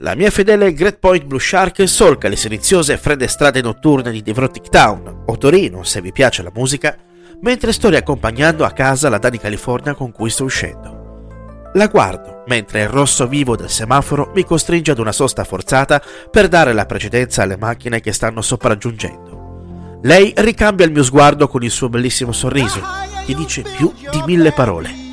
La 0.00 0.14
mia 0.14 0.30
fedele 0.30 0.72
Great 0.74 0.98
Point 1.00 1.24
Blue 1.24 1.40
Shark 1.40 1.88
solca 1.88 2.28
le 2.28 2.36
siliziose 2.36 2.92
e 2.92 2.98
fredde 2.98 3.26
strade 3.26 3.60
notturne 3.60 4.12
di 4.12 4.22
Devrotic 4.22 4.68
Town, 4.68 5.24
o 5.26 5.36
Torino 5.36 5.82
se 5.82 6.00
vi 6.00 6.12
piace 6.12 6.44
la 6.44 6.52
musica, 6.54 6.96
mentre 7.40 7.72
sto 7.72 7.88
riaccompagnando 7.88 8.64
a 8.64 8.70
casa 8.70 9.08
la 9.08 9.18
Dani 9.18 9.40
California 9.40 9.94
con 9.94 10.12
cui 10.12 10.30
sto 10.30 10.44
uscendo. 10.44 11.70
La 11.74 11.88
guardo, 11.88 12.44
mentre 12.46 12.82
il 12.82 12.88
rosso 12.88 13.26
vivo 13.26 13.56
del 13.56 13.70
semaforo 13.70 14.30
mi 14.36 14.44
costringe 14.44 14.92
ad 14.92 15.00
una 15.00 15.10
sosta 15.10 15.42
forzata 15.42 16.00
per 16.30 16.46
dare 16.46 16.72
la 16.72 16.86
precedenza 16.86 17.42
alle 17.42 17.56
macchine 17.56 18.00
che 18.00 18.12
stanno 18.12 18.40
sopraggiungendo. 18.40 19.98
Lei 20.02 20.32
ricambia 20.36 20.86
il 20.86 20.92
mio 20.92 21.02
sguardo 21.02 21.48
con 21.48 21.64
il 21.64 21.72
suo 21.72 21.88
bellissimo 21.88 22.30
sorriso, 22.30 22.80
che 23.26 23.34
dice 23.34 23.62
più 23.62 23.92
di 24.12 24.22
mille 24.24 24.52
parole. 24.52 25.06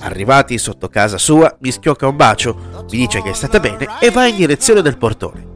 Arrivati 0.00 0.56
sotto 0.56 0.88
casa 0.88 1.18
sua, 1.18 1.54
mi 1.60 1.70
schiocca 1.70 2.08
un 2.08 2.16
bacio, 2.16 2.71
mi 2.90 2.98
dice 2.98 3.22
che 3.22 3.30
è 3.30 3.34
stata 3.34 3.60
bene 3.60 3.86
e 4.00 4.10
va 4.10 4.26
in 4.26 4.36
direzione 4.36 4.82
del 4.82 4.98
portone. 4.98 5.50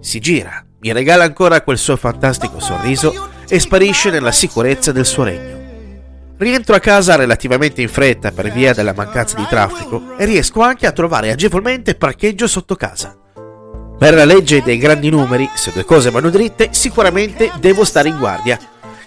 Si 0.00 0.18
gira, 0.18 0.64
mi 0.80 0.92
regala 0.92 1.24
ancora 1.24 1.60
quel 1.62 1.78
suo 1.78 1.96
fantastico 1.96 2.60
sorriso 2.60 3.28
e 3.48 3.58
sparisce 3.58 4.10
nella 4.10 4.32
sicurezza 4.32 4.92
del 4.92 5.04
suo 5.04 5.24
regno. 5.24 5.58
Rientro 6.38 6.74
a 6.74 6.78
casa 6.78 7.16
relativamente 7.16 7.82
in 7.82 7.88
fretta 7.88 8.30
per 8.30 8.50
via 8.50 8.72
della 8.72 8.94
mancanza 8.94 9.36
di 9.36 9.46
traffico 9.46 10.16
e 10.16 10.24
riesco 10.24 10.62
anche 10.62 10.86
a 10.86 10.92
trovare 10.92 11.30
agevolmente 11.30 11.96
parcheggio 11.96 12.46
sotto 12.46 12.76
casa. 12.76 13.14
Per 13.98 14.14
la 14.14 14.24
legge 14.24 14.62
dei 14.62 14.78
grandi 14.78 15.10
numeri, 15.10 15.50
se 15.54 15.70
due 15.70 15.84
cose 15.84 16.10
vanno 16.10 16.30
dritte, 16.30 16.68
sicuramente 16.70 17.52
devo 17.60 17.84
stare 17.84 18.08
in 18.08 18.16
guardia. 18.16 18.58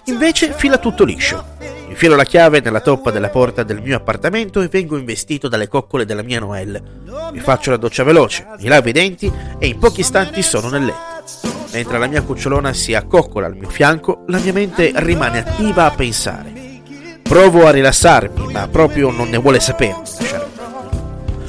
Invece 0.04 0.52
fila 0.52 0.78
tutto 0.78 1.02
liscio. 1.02 1.53
Infilo 1.94 2.16
la 2.16 2.24
chiave 2.24 2.58
nella 2.58 2.80
toppa 2.80 3.12
della 3.12 3.28
porta 3.28 3.62
del 3.62 3.80
mio 3.80 3.96
appartamento 3.96 4.60
e 4.60 4.66
vengo 4.66 4.96
investito 4.98 5.46
dalle 5.46 5.68
coccole 5.68 6.04
della 6.04 6.24
mia 6.24 6.40
Noelle. 6.40 6.82
Mi 7.30 7.38
faccio 7.38 7.70
la 7.70 7.76
doccia 7.76 8.02
veloce, 8.02 8.48
mi 8.58 8.66
lavo 8.66 8.88
i 8.88 8.92
denti 8.92 9.32
e 9.60 9.68
in 9.68 9.78
pochi 9.78 10.00
istanti 10.00 10.42
sono 10.42 10.68
nel 10.70 10.86
letto. 10.86 11.48
Mentre 11.72 11.98
la 11.98 12.08
mia 12.08 12.22
cucciolona 12.22 12.72
si 12.72 12.94
accoccola 12.94 13.46
al 13.46 13.54
mio 13.54 13.68
fianco, 13.68 14.24
la 14.26 14.40
mia 14.40 14.52
mente 14.52 14.90
rimane 14.96 15.38
attiva 15.38 15.84
a 15.84 15.92
pensare. 15.92 16.80
Provo 17.22 17.64
a 17.64 17.70
rilassarmi, 17.70 18.52
ma 18.52 18.66
proprio 18.66 19.12
non 19.12 19.28
ne 19.28 19.38
vuole 19.38 19.60
sapere. 19.60 20.02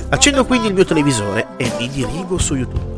Accendo 0.10 0.46
quindi 0.46 0.68
il 0.68 0.76
mio 0.76 0.86
televisore 0.86 1.48
e 1.58 1.72
mi 1.80 1.90
dirigo 1.90 2.38
su 2.38 2.54
YouTube. 2.54 2.95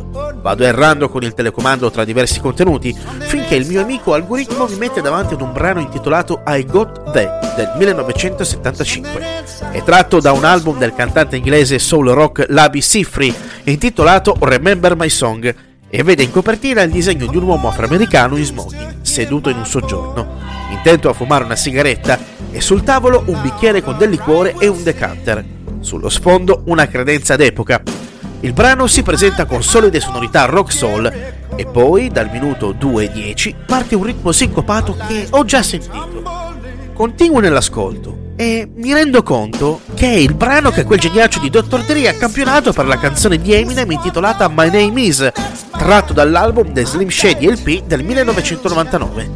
Vado 0.47 0.63
errando 0.63 1.09
con 1.09 1.23
il 1.23 1.33
telecomando 1.33 1.91
tra 1.91 2.05
diversi 2.05 2.39
contenuti 2.39 2.97
finché 3.19 3.55
il 3.55 3.67
mio 3.67 3.81
amico 3.81 4.13
algoritmo 4.13 4.65
mi 4.65 4.77
mette 4.77 5.01
davanti 5.01 5.33
ad 5.33 5.41
un 5.41 5.51
brano 5.51 5.81
intitolato 5.81 6.41
I 6.47 6.65
Got 6.65 7.11
The 7.11 7.29
del 7.57 7.73
1975. 7.75 9.43
È 9.71 9.83
tratto 9.83 10.21
da 10.21 10.31
un 10.31 10.45
album 10.45 10.77
del 10.77 10.95
cantante 10.95 11.35
inglese 11.35 11.79
soul 11.79 12.11
rock 12.11 12.45
Labi 12.47 12.79
Sifri 12.79 13.35
intitolato 13.63 14.37
Remember 14.39 14.95
My 14.95 15.09
Song 15.09 15.53
e 15.89 16.03
vede 16.03 16.23
in 16.23 16.31
copertina 16.31 16.81
il 16.81 16.91
disegno 16.91 17.25
di 17.25 17.35
un 17.35 17.43
uomo 17.43 17.67
afroamericano 17.67 18.37
in 18.37 18.45
smoking, 18.45 19.01
seduto 19.01 19.49
in 19.49 19.57
un 19.57 19.65
soggiorno, 19.65 20.37
intento 20.71 21.09
a 21.09 21.13
fumare 21.13 21.43
una 21.43 21.57
sigaretta 21.57 22.17
e 22.51 22.61
sul 22.61 22.83
tavolo 22.83 23.21
un 23.25 23.41
bicchiere 23.41 23.83
con 23.83 23.97
del 23.97 24.11
liquore 24.11 24.55
e 24.57 24.67
un 24.67 24.81
decanter. 24.81 25.43
Sullo 25.81 26.07
sfondo 26.07 26.61
una 26.67 26.87
credenza 26.87 27.35
d'epoca 27.35 28.05
il 28.41 28.53
brano 28.53 28.85
si 28.87 29.01
presenta 29.01 29.45
con 29.45 29.63
solide 29.63 29.99
sonorità 29.99 30.45
rock 30.45 30.71
soul 30.71 31.11
e 31.55 31.65
poi 31.65 32.09
dal 32.09 32.29
minuto 32.31 32.73
2.10 32.73 33.55
parte 33.65 33.95
un 33.95 34.03
ritmo 34.03 34.31
sincopato 34.31 34.95
che 35.07 35.27
ho 35.29 35.43
già 35.43 35.63
sentito. 35.63 36.55
Continuo 36.93 37.39
nell'ascolto 37.39 38.25
e 38.35 38.69
mi 38.75 38.93
rendo 38.93 39.23
conto 39.23 39.81
che 39.95 40.07
è 40.07 40.15
il 40.15 40.35
brano 40.35 40.69
che 40.69 40.83
quel 40.83 40.99
geniaccio 40.99 41.39
di 41.39 41.49
Dr. 41.49 41.83
Dre 41.83 42.07
ha 42.07 42.13
campionato 42.13 42.71
per 42.71 42.85
la 42.85 42.99
canzone 42.99 43.39
di 43.39 43.53
Eminem 43.53 43.89
intitolata 43.91 44.47
My 44.47 44.69
Name 44.69 45.01
Is, 45.01 45.27
tratto 45.75 46.13
dall'album 46.13 46.71
The 46.71 46.85
Slim 46.85 47.09
Shady 47.09 47.49
LP 47.49 47.85
del 47.85 48.03
1999. 48.03 49.29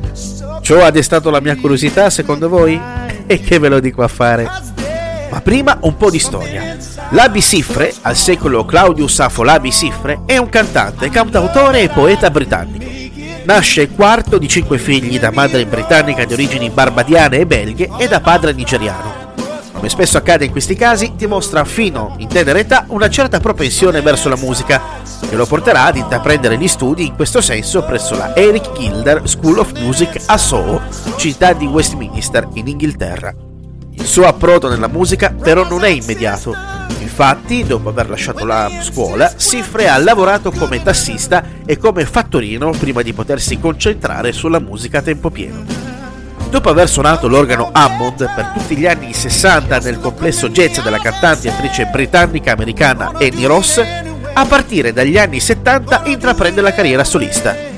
Ciò 0.62 0.84
ha 0.84 0.92
destato 0.92 1.32
la 1.32 1.42
mia 1.42 1.58
curiosità 1.58 2.10
secondo 2.10 2.48
voi? 2.48 2.80
E 3.31 3.40
che 3.40 3.59
ve 3.59 3.70
lo 3.70 3.80
dico 3.80 4.04
a 4.04 4.09
fare? 4.09 4.46
Ma 5.31 5.40
prima 5.40 5.78
un 5.81 5.96
po' 5.96 6.09
di 6.09 6.19
storia. 6.19 6.75
Labi 7.12 7.40
Siffre, 7.40 7.94
al 8.02 8.18
secolo 8.18 8.66
Claudius 8.66 9.18
Afolabi 9.22 9.72
Siffre, 9.72 10.24
è 10.25 10.36
un 10.36 10.50
cantante, 10.50 11.09
cantautore 11.09 11.84
e 11.84 11.90
poeta 11.90 12.30
britannico. 12.30 12.86
Nasce 13.46 13.90
quarto 13.90 14.38
di 14.38 14.50
cinque 14.50 14.78
figli 14.78 15.18
da 15.18 15.31
madre 15.31 15.66
britannica 15.66 16.25
di 16.25 16.34
origini 16.34 16.69
barbadiane 16.69 17.40
e 17.40 17.46
belghe 17.46 17.90
e 17.97 18.09
da 18.09 18.19
padre 18.19 18.52
nigeriano. 18.52 19.30
Come 19.72 19.88
spesso 19.88 20.18
accade 20.18 20.46
in 20.46 20.52
questi 20.52 20.75
casi, 20.75 21.14
dimostra 21.16 21.63
fino 21.63 22.13
in 22.19 22.28
tenera 22.28 22.59
età 22.59 22.84
una 22.90 23.09
certa 23.09 23.40
propensione 23.40 24.02
verso 24.02 24.28
la 24.28 24.36
musica, 24.36 24.81
che 25.28 25.36
lo 25.36 25.46
porterà 25.46 25.86
ad 25.86 25.96
intraprendere 25.96 26.58
gli 26.58 26.68
studi 26.68 27.08
in 27.08 27.16
questo 27.16 27.40
senso 27.40 27.84
presso 27.84 28.18
la 28.18 28.36
Eric 28.36 28.74
Gilder 28.74 29.22
School 29.24 29.59
of 29.59 29.72
Music 29.80 30.24
a 30.25 30.38
Soho, 30.38 30.81
città 31.16 31.53
di 31.53 31.66
Westminster, 31.66 32.50
in 32.56 32.68
Inghilterra. 32.68 33.34
Il 33.94 34.06
suo 34.06 34.25
approdo 34.25 34.69
nella 34.69 34.88
musica 34.88 35.31
però 35.31 35.68
non 35.68 35.84
è 35.84 35.90
immediato, 35.90 36.56
Infatti, 37.02 37.63
dopo 37.63 37.90
aver 37.90 38.09
lasciato 38.09 38.46
la 38.46 38.69
scuola, 38.79 39.31
Siffre 39.35 39.90
ha 39.90 39.97
lavorato 39.97 40.52
come 40.52 40.81
tassista 40.81 41.44
e 41.66 41.78
come 41.78 42.06
fattorino 42.06 42.72
prima 42.72 43.01
di 43.01 43.12
potersi 43.12 43.59
concentrare 43.59 44.31
sulla 44.31 44.59
musica 44.59 45.00
a 45.00 45.01
tempo 45.01 45.30
pieno. 45.30 45.66
Dopo 46.50 46.69
aver 46.69 46.88
suonato 46.88 47.28
l'organo 47.28 47.69
Hammond 47.72 48.34
per 48.34 48.51
tutti 48.53 48.75
gli 48.75 48.85
anni 48.85 49.13
60 49.13 49.80
nel 49.80 50.00
complesso 50.00 50.50
jazz 50.50 50.80
della 50.80 51.00
cantante 51.00 51.47
e 51.47 51.51
attrice 51.51 51.85
britannica-americana 51.85 53.13
Annie 53.19 53.47
Ross, 53.47 53.81
a 54.34 54.46
partire 54.46 54.94
dagli 54.94 55.18
anni 55.18 55.40
70 55.40 56.03
intraprende 56.06 56.62
la 56.62 56.74
carriera 56.74 57.03
solista. 57.03 57.71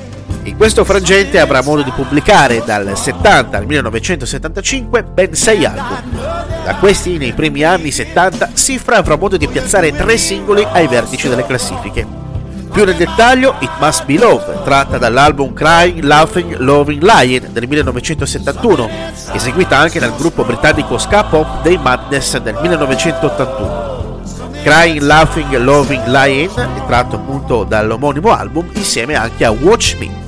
In 0.45 0.57
questo 0.57 0.83
frangente 0.83 1.39
avrà 1.39 1.63
modo 1.63 1.83
di 1.83 1.91
pubblicare 1.91 2.63
dal 2.65 2.97
70 2.97 3.57
al 3.57 3.65
1975 3.65 5.03
ben 5.03 5.33
6 5.33 5.65
album. 5.65 6.11
Da 6.65 6.75
questi, 6.79 7.17
nei 7.17 7.31
primi 7.31 7.63
anni 7.63 7.91
70, 7.91 8.49
Sifra 8.51 8.97
avrà 8.97 9.15
modo 9.15 9.37
di 9.37 9.47
piazzare 9.47 9.93
tre 9.95 10.17
singoli 10.17 10.65
ai 10.69 10.87
vertici 10.87 11.29
delle 11.29 11.45
classifiche. 11.45 12.05
Più 12.73 12.83
nel 12.83 12.95
dettaglio, 12.95 13.55
It 13.59 13.71
Must 13.79 14.03
Be 14.03 14.17
Love, 14.17 14.63
tratta 14.65 14.97
dall'album 14.97 15.53
Crying, 15.53 16.03
Laughing, 16.03 16.57
Loving 16.57 17.01
Lion 17.03 17.47
del 17.53 17.67
1971, 17.67 18.89
eseguita 19.31 19.77
anche 19.77 19.99
dal 19.99 20.15
gruppo 20.17 20.43
britannico 20.43 20.97
ska 20.97 21.23
pop 21.23 21.61
dei 21.61 21.77
Madness 21.77 22.37
del 22.39 22.57
1981. 22.59 24.21
Crying, 24.61 25.01
Laughing, 25.01 25.55
Loving 25.55 26.05
Lion 26.07 26.51
è 26.57 26.85
tratto 26.85 27.15
appunto 27.15 27.63
dall'omonimo 27.63 28.31
album 28.33 28.69
insieme 28.73 29.15
anche 29.15 29.45
a 29.45 29.51
Watch 29.51 29.95
Me 29.99 30.22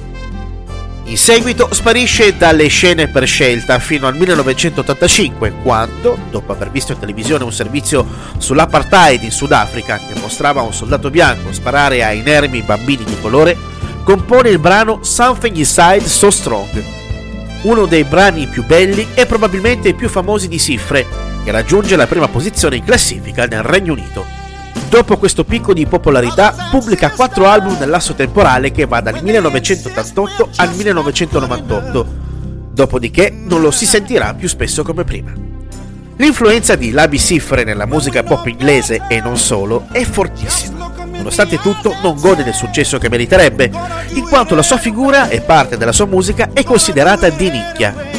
in 1.07 1.17
seguito 1.17 1.69
sparisce 1.71 2.35
dalle 2.35 2.67
scene 2.67 3.07
per 3.07 3.27
scelta 3.27 3.77
fino 3.77 4.07
al 4.07 4.15
1985, 4.15 5.53
quando, 5.61 6.17
dopo 6.31 6.51
aver 6.51 6.71
visto 6.71 6.93
in 6.93 6.99
televisione 6.99 7.43
un 7.43 7.53
servizio 7.53 8.05
sull'apartheid 8.37 9.21
in 9.21 9.31
Sudafrica 9.31 9.97
che 9.99 10.19
mostrava 10.19 10.61
un 10.61 10.73
soldato 10.73 11.11
bianco 11.11 11.53
sparare 11.53 12.03
a 12.03 12.11
inermi 12.11 12.63
bambini 12.63 13.03
di 13.03 13.19
colore, 13.21 13.55
compone 14.03 14.49
il 14.49 14.57
brano 14.57 15.03
Something 15.03 15.55
Inside 15.55 16.07
So 16.07 16.31
Strong, 16.31 16.83
uno 17.61 17.85
dei 17.85 18.03
brani 18.03 18.47
più 18.47 18.65
belli 18.65 19.07
e 19.13 19.27
probabilmente 19.27 19.93
più 19.93 20.09
famosi 20.09 20.47
di 20.47 20.57
Sifre, 20.57 21.05
che 21.43 21.51
raggiunge 21.51 21.95
la 21.95 22.07
prima 22.07 22.27
posizione 22.27 22.77
in 22.77 22.83
classifica 22.83 23.45
nel 23.45 23.61
Regno 23.61 23.93
Unito. 23.93 24.44
Dopo 24.89 25.17
questo 25.17 25.43
picco 25.43 25.73
di 25.73 25.85
popolarità, 25.85 26.69
pubblica 26.69 27.11
quattro 27.11 27.47
album 27.47 27.77
nell'asso 27.77 28.13
temporale 28.13 28.71
che 28.71 28.85
va 28.85 29.01
dal 29.01 29.21
1988 29.21 30.49
al 30.57 30.73
1998. 30.73 32.07
Dopodiché 32.71 33.33
non 33.33 33.61
lo 33.61 33.71
si 33.71 33.85
sentirà 33.85 34.33
più 34.33 34.47
spesso 34.47 34.83
come 34.83 35.03
prima. 35.03 35.33
L'influenza 36.17 36.75
di 36.75 36.91
Labi 36.91 37.17
Siffre 37.17 37.63
nella 37.63 37.85
musica 37.85 38.23
pop 38.23 38.45
inglese 38.47 39.01
e 39.09 39.19
non 39.19 39.37
solo 39.37 39.87
è 39.91 40.03
fortissima. 40.03 40.93
Nonostante 41.11 41.57
tutto, 41.57 41.95
non 42.01 42.17
gode 42.17 42.43
del 42.43 42.53
successo 42.53 42.97
che 42.97 43.09
meriterebbe, 43.09 43.71
in 44.13 44.23
quanto 44.23 44.55
la 44.55 44.63
sua 44.63 44.77
figura 44.77 45.27
e 45.27 45.41
parte 45.41 45.77
della 45.77 45.91
sua 45.91 46.05
musica 46.05 46.49
è 46.53 46.63
considerata 46.63 47.29
di 47.29 47.49
nicchia 47.49 48.14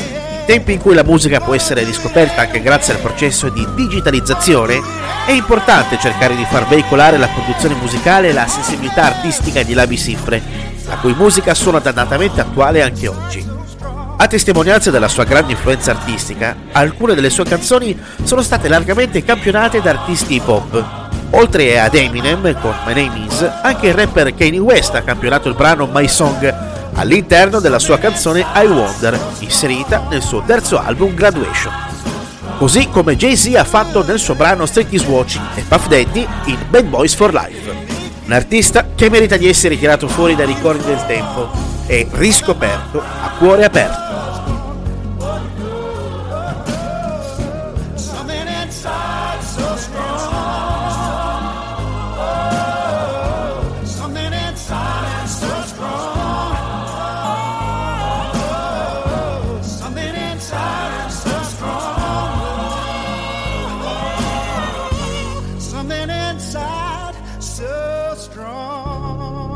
tempi 0.46 0.72
in 0.72 0.80
cui 0.80 0.94
la 0.94 1.02
musica 1.02 1.40
può 1.40 1.54
essere 1.54 1.82
riscoperta 1.82 2.42
anche 2.42 2.62
grazie 2.62 2.94
al 2.94 3.00
processo 3.00 3.48
di 3.48 3.66
digitalizzazione, 3.74 4.80
è 5.26 5.32
importante 5.32 5.98
cercare 5.98 6.36
di 6.36 6.46
far 6.48 6.68
veicolare 6.68 7.18
la 7.18 7.26
produzione 7.26 7.74
musicale 7.74 8.28
e 8.28 8.32
la 8.32 8.46
sensibilità 8.46 9.04
artistica 9.04 9.62
di 9.64 9.74
Labi 9.74 9.96
Siffre, 9.96 10.40
la 10.86 10.96
cui 10.96 11.14
musica 11.14 11.52
suona 11.52 11.80
dannatamente 11.80 12.40
attuale 12.40 12.80
anche 12.80 13.08
oggi. 13.08 13.44
A 14.18 14.26
testimonianza 14.28 14.90
della 14.90 15.08
sua 15.08 15.24
grande 15.24 15.52
influenza 15.52 15.90
artistica, 15.90 16.56
alcune 16.72 17.14
delle 17.14 17.28
sue 17.28 17.44
canzoni 17.44 17.98
sono 18.22 18.40
state 18.40 18.68
largamente 18.68 19.24
campionate 19.24 19.82
da 19.82 19.90
artisti 19.90 20.36
hip 20.36 20.48
hop. 20.48 20.84
Oltre 21.30 21.78
ad 21.80 21.94
Eminem 21.94 22.58
con 22.60 22.74
My 22.86 22.94
Name 22.94 23.26
Is, 23.28 23.44
anche 23.62 23.88
il 23.88 23.94
rapper 23.94 24.32
Kanye 24.32 24.60
West 24.60 24.94
ha 24.94 25.02
campionato 25.02 25.48
il 25.48 25.54
brano 25.54 25.86
My 25.92 26.06
Song 26.06 26.75
all'interno 26.96 27.60
della 27.60 27.78
sua 27.78 27.98
canzone 27.98 28.44
I 28.54 28.66
Wonder, 28.66 29.18
inserita 29.40 30.06
nel 30.10 30.22
suo 30.22 30.42
terzo 30.44 30.78
album 30.78 31.14
Graduation. 31.14 31.72
Così 32.58 32.88
come 32.88 33.16
Jay-Z 33.16 33.54
ha 33.54 33.64
fatto 33.64 34.02
nel 34.04 34.18
suo 34.18 34.34
brano 34.34 34.66
Street 34.66 34.92
is 34.92 35.04
Watching 35.04 35.44
e 35.54 35.62
Puff 35.62 35.88
Daddy 35.88 36.26
in 36.46 36.58
Bad 36.68 36.86
Boys 36.86 37.14
for 37.14 37.32
Life. 37.32 37.70
Un 38.24 38.32
artista 38.32 38.88
che 38.94 39.10
merita 39.10 39.36
di 39.36 39.48
essere 39.48 39.78
tirato 39.78 40.08
fuori 40.08 40.34
dai 40.34 40.46
ricordi 40.46 40.84
del 40.84 41.04
tempo 41.06 41.50
e 41.86 42.08
riscoperto 42.12 43.00
a 43.00 43.30
cuore 43.38 43.64
aperto. 43.64 44.15
Something 65.88 66.10
inside 66.10 67.14
so 67.38 68.14
strong. 68.16 69.55